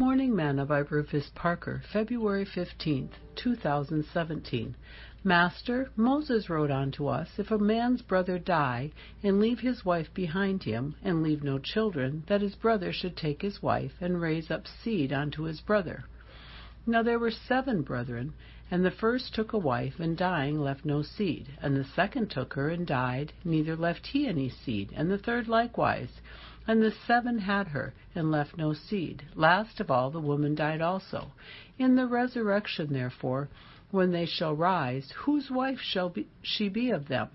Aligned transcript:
Morning 0.00 0.36
Manna 0.36 0.64
by 0.64 0.78
Rufus 0.78 1.28
Parker, 1.34 1.82
February 1.92 2.44
15, 2.44 3.10
2017. 3.34 4.76
Master, 5.24 5.90
Moses 5.96 6.48
wrote 6.48 6.70
unto 6.70 7.08
us, 7.08 7.28
If 7.36 7.50
a 7.50 7.58
man's 7.58 8.00
brother 8.02 8.38
die, 8.38 8.92
and 9.24 9.40
leave 9.40 9.58
his 9.58 9.84
wife 9.84 10.14
behind 10.14 10.62
him, 10.62 10.94
and 11.02 11.24
leave 11.24 11.42
no 11.42 11.58
children, 11.58 12.22
that 12.28 12.42
his 12.42 12.54
brother 12.54 12.92
should 12.92 13.16
take 13.16 13.42
his 13.42 13.60
wife, 13.60 13.94
and 14.00 14.20
raise 14.20 14.52
up 14.52 14.68
seed 14.68 15.12
unto 15.12 15.42
his 15.42 15.60
brother. 15.60 16.04
Now 16.86 17.02
there 17.02 17.18
were 17.18 17.32
seven 17.32 17.82
brethren, 17.82 18.34
and 18.70 18.84
the 18.84 18.92
first 18.92 19.34
took 19.34 19.52
a 19.52 19.58
wife, 19.58 19.98
and 19.98 20.16
dying 20.16 20.60
left 20.60 20.84
no 20.84 21.02
seed. 21.02 21.48
And 21.60 21.76
the 21.76 21.82
second 21.82 22.30
took 22.30 22.54
her, 22.54 22.68
and 22.68 22.86
died, 22.86 23.32
neither 23.44 23.74
left 23.74 24.06
he 24.06 24.28
any 24.28 24.48
seed. 24.48 24.92
And 24.94 25.10
the 25.10 25.18
third 25.18 25.48
likewise. 25.48 26.20
And 26.68 26.82
the 26.82 26.92
seven 27.06 27.38
had 27.38 27.68
her, 27.68 27.94
and 28.14 28.30
left 28.30 28.58
no 28.58 28.74
seed. 28.74 29.24
Last 29.34 29.80
of 29.80 29.90
all 29.90 30.10
the 30.10 30.20
woman 30.20 30.54
died 30.54 30.82
also. 30.82 31.32
In 31.78 31.96
the 31.96 32.06
resurrection, 32.06 32.92
therefore, 32.92 33.48
when 33.90 34.12
they 34.12 34.26
shall 34.26 34.54
rise, 34.54 35.10
whose 35.16 35.50
wife 35.50 35.80
shall 35.80 36.10
be, 36.10 36.28
she 36.42 36.68
be 36.68 36.90
of 36.90 37.08
them? 37.08 37.30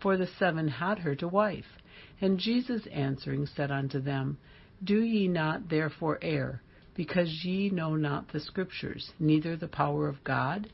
For 0.00 0.16
the 0.16 0.26
seven 0.26 0.66
had 0.66 0.98
her 0.98 1.14
to 1.14 1.28
wife. 1.28 1.78
And 2.20 2.40
Jesus 2.40 2.84
answering 2.88 3.46
said 3.46 3.70
unto 3.70 4.00
them, 4.00 4.38
Do 4.82 5.00
ye 5.00 5.28
not 5.28 5.68
therefore 5.68 6.18
err, 6.20 6.60
because 6.96 7.44
ye 7.44 7.70
know 7.70 7.94
not 7.94 8.32
the 8.32 8.40
Scriptures, 8.40 9.12
neither 9.20 9.56
the 9.56 9.68
power 9.68 10.08
of 10.08 10.24
God? 10.24 10.68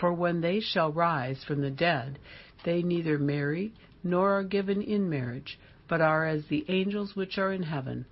For 0.00 0.12
when 0.12 0.40
they 0.40 0.58
shall 0.58 0.90
rise 0.90 1.44
from 1.44 1.60
the 1.60 1.70
dead, 1.70 2.18
they 2.64 2.82
neither 2.82 3.20
marry, 3.20 3.72
nor 4.02 4.36
are 4.36 4.42
given 4.42 4.82
in 4.82 5.08
marriage 5.08 5.60
but 5.88 6.00
are 6.00 6.26
as 6.26 6.46
the 6.46 6.64
angels 6.68 7.16
which 7.16 7.38
are 7.38 7.52
in 7.52 7.62
heaven. 7.64 8.04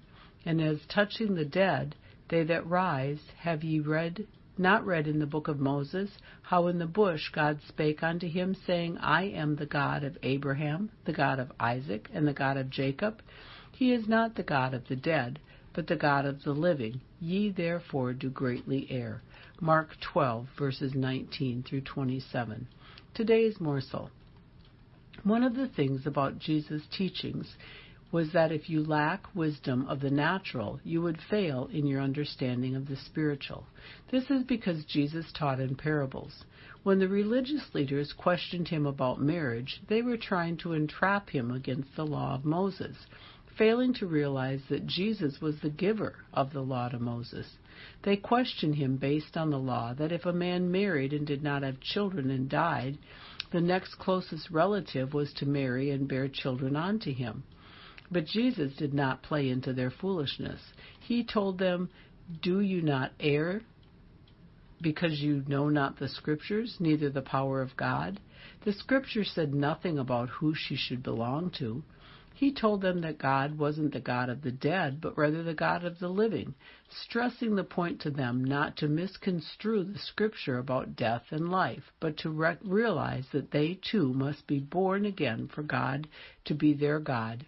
And 0.45 0.61
as 0.61 0.87
touching 0.87 1.35
the 1.35 1.45
dead, 1.45 1.95
they 2.29 2.43
that 2.45 2.67
rise, 2.67 3.21
have 3.39 3.63
ye 3.63 3.81
read 3.81 4.27
not 4.59 4.87
read 4.87 5.07
in 5.07 5.19
the 5.19 5.27
book 5.27 5.49
of 5.49 5.61
Moses, 5.61 6.17
how 6.41 6.67
in 6.67 6.79
the 6.79 6.87
bush 6.87 7.29
God 7.31 7.61
spake 7.69 8.03
unto 8.03 8.27
him, 8.27 8.55
saying, 8.55 8.97
I 8.99 9.25
am 9.25 9.57
the 9.57 9.67
God 9.67 10.03
of 10.03 10.17
Abraham, 10.23 10.91
the 11.05 11.13
God 11.13 11.39
of 11.39 11.53
Isaac, 11.61 12.09
and 12.15 12.27
the 12.27 12.33
God 12.33 12.57
of 12.57 12.71
Jacob? 12.71 13.21
He 13.73 13.93
is 13.93 14.09
not 14.09 14.35
the 14.35 14.43
God 14.43 14.73
of 14.73 14.89
the 14.89 14.97
dead, 14.97 15.39
but 15.75 15.87
the 15.87 15.97
God 15.97 16.25
of 16.25 16.43
the 16.43 16.55
living. 16.55 17.03
Ye 17.21 17.51
therefore 17.51 18.15
do 18.15 18.31
greatly 18.31 18.87
err. 18.91 19.21
Mark 19.61 20.01
12, 20.01 20.49
verses 20.59 20.95
19 20.95 21.63
through 21.63 21.83
27. 21.83 22.67
Today's 23.13 23.61
morsel. 23.61 24.11
One 25.25 25.43
of 25.43 25.55
the 25.55 25.69
things 25.69 26.07
about 26.07 26.39
Jesus' 26.39 26.87
teachings 26.91 27.57
was 28.13 28.33
that 28.33 28.53
if 28.53 28.71
you 28.71 28.83
lack 28.83 29.35
wisdom 29.35 29.87
of 29.89 30.01
the 30.01 30.11
natural, 30.11 30.79
you 30.85 31.03
would 31.03 31.19
fail 31.29 31.69
in 31.73 31.87
your 31.87 32.01
understanding 32.01 32.77
of 32.77 32.87
the 32.87 32.97
spiritual. 32.97 33.67
This 34.11 34.31
is 34.31 34.45
because 34.45 34.85
Jesus 34.85 35.33
taught 35.33 35.61
in 35.61 35.75
parables. 35.75 36.45
When 36.85 37.01
the 37.01 37.09
religious 37.09 37.75
leaders 37.75 38.13
questioned 38.13 38.69
him 38.69 38.87
about 38.87 39.21
marriage, 39.21 39.83
they 39.89 40.03
were 40.03 40.17
trying 40.17 40.57
to 40.59 40.73
entrap 40.73 41.31
him 41.31 41.51
against 41.51 41.97
the 41.97 42.07
law 42.07 42.35
of 42.37 42.45
Moses, 42.45 42.97
failing 43.59 43.93
to 43.95 44.07
realize 44.07 44.61
that 44.69 44.87
Jesus 44.87 45.41
was 45.41 45.61
the 45.61 45.71
giver 45.71 46.15
of 46.33 46.53
the 46.53 46.61
law 46.61 46.89
to 46.89 46.99
Moses. 46.99 47.57
They 48.05 48.17
questioned 48.17 48.77
him 48.77 48.97
based 48.97 49.37
on 49.37 49.51
the 49.51 49.59
law 49.59 49.95
that 49.95 50.13
if 50.13 50.27
a 50.27 50.33
man 50.33 50.71
married 50.71 51.13
and 51.13 51.27
did 51.27 51.43
not 51.43 51.63
have 51.63 51.81
children 51.81 52.31
and 52.31 52.49
died, 52.49 52.99
the 53.53 53.61
next 53.61 53.95
closest 53.97 54.51
relative 54.51 55.15
was 55.15 55.33
to 55.35 55.47
marry 55.47 55.91
and 55.91 56.09
bear 56.09 56.29
children 56.29 56.77
unto 56.77 57.13
him. 57.13 57.45
But 58.11 58.27
Jesus 58.27 58.75
did 58.77 58.95
not 58.95 59.23
play 59.23 59.49
into 59.49 59.73
their 59.73 59.91
foolishness. 59.91 60.61
He 61.01 61.25
told 61.25 61.59
them, 61.59 61.91
Do 62.43 62.61
you 62.61 62.83
not 62.83 63.13
err 63.21 63.63
because 64.81 65.21
you 65.21 65.43
know 65.49 65.69
not 65.69 65.99
the 65.99 66.09
Scriptures, 66.09 66.77
neither 66.79 67.11
the 67.11 67.23
power 67.23 67.63
of 67.63 67.77
God? 67.77 68.21
The 68.65 68.73
Scripture 68.73 69.25
said 69.25 69.55
nothing 69.55 69.99
about 69.99 70.29
who 70.29 70.55
she 70.55 70.77
should 70.77 71.03
belong 71.03 71.51
to. 71.59 71.83
He 72.39 72.53
told 72.53 72.83
them 72.83 73.01
that 73.01 73.17
God 73.17 73.57
wasn't 73.57 73.95
the 73.95 74.01
God 74.01 74.29
of 74.29 74.43
the 74.43 74.53
dead, 74.53 75.01
but 75.01 75.17
rather 75.17 75.43
the 75.43 75.55
God 75.55 75.85
of 75.85 75.99
the 75.99 76.11
living, 76.11 76.55
stressing 76.91 77.57
the 77.57 77.65
point 77.65 77.99
to 78.03 78.11
them 78.11 78.45
not 78.45 78.77
to 78.77 78.89
misconstrue 78.89 79.85
the 79.85 79.99
scripture 79.99 80.59
about 80.59 80.97
death 80.97 81.25
and 81.31 81.51
life, 81.51 81.91
but 81.99 82.19
to 82.19 82.29
re- 82.29 82.59
realize 82.63 83.27
that 83.33 83.53
they 83.53 83.79
too 83.91 84.13
must 84.13 84.47
be 84.47 84.59
born 84.59 85.07
again 85.07 85.49
for 85.49 85.63
God 85.63 86.09
to 86.45 86.55
be 86.55 86.75
their 86.75 87.01
God, 87.01 87.47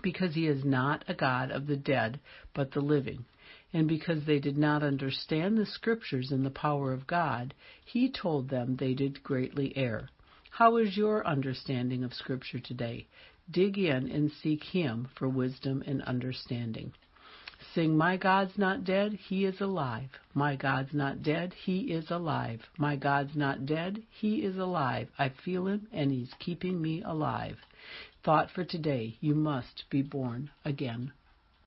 because 0.00 0.34
He 0.34 0.46
is 0.46 0.64
not 0.64 1.04
a 1.06 1.12
God 1.12 1.50
of 1.50 1.66
the 1.66 1.76
dead, 1.76 2.20
but 2.54 2.72
the 2.72 2.80
living. 2.80 3.26
And 3.74 3.86
because 3.86 4.24
they 4.24 4.38
did 4.38 4.56
not 4.56 4.82
understand 4.82 5.58
the 5.58 5.66
scriptures 5.66 6.32
and 6.32 6.46
the 6.46 6.50
power 6.50 6.94
of 6.94 7.06
God, 7.06 7.52
He 7.84 8.10
told 8.10 8.48
them 8.48 8.76
they 8.76 8.94
did 8.94 9.22
greatly 9.22 9.76
err. 9.76 10.08
How 10.52 10.78
is 10.78 10.96
your 10.96 11.24
understanding 11.26 12.02
of 12.02 12.12
Scripture 12.12 12.58
today? 12.58 13.06
Dig 13.50 13.78
in 13.78 14.10
and 14.10 14.30
seek 14.30 14.62
Him 14.62 15.08
for 15.16 15.28
wisdom 15.28 15.82
and 15.86 16.02
understanding. 16.02 16.92
Sing, 17.74 17.96
My 17.96 18.16
God's 18.16 18.56
not 18.56 18.84
dead, 18.84 19.14
He 19.14 19.44
is 19.44 19.60
alive. 19.60 20.10
My 20.34 20.56
God's 20.56 20.94
not 20.94 21.22
dead, 21.22 21.54
He 21.54 21.92
is 21.92 22.10
alive. 22.10 22.68
My 22.78 22.96
God's 22.96 23.36
not 23.36 23.66
dead, 23.66 24.02
He 24.10 24.42
is 24.42 24.56
alive. 24.56 25.08
I 25.18 25.28
feel 25.28 25.66
Him 25.66 25.88
and 25.92 26.10
He's 26.10 26.32
keeping 26.38 26.80
me 26.80 27.02
alive. 27.02 27.58
Thought 28.22 28.50
for 28.50 28.64
today, 28.64 29.16
you 29.20 29.34
must 29.34 29.84
be 29.90 30.02
born 30.02 30.50
again. 30.64 31.12